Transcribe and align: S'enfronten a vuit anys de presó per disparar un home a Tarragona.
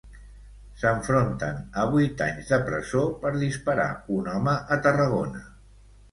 S'enfronten 0.83 1.57
a 1.81 1.83
vuit 1.91 2.23
anys 2.27 2.49
de 2.53 2.57
presó 2.69 3.03
per 3.25 3.33
disparar 3.43 3.85
un 4.15 4.31
home 4.33 4.55
a 4.77 4.79
Tarragona. 4.87 5.43